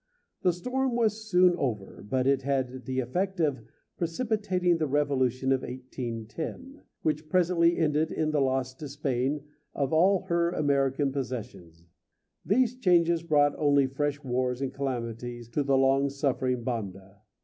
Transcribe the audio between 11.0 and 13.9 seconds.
possessions. These changes brought only